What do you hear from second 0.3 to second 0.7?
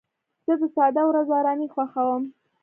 زه د